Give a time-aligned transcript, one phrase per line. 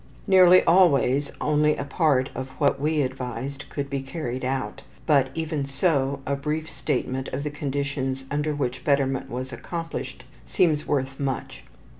[0.25, 5.63] Nearly always only a part of what we advised could be carried out, but, even
[5.63, 11.65] so, a brief statement of the conditions under which betterment was accomplished seems worth much.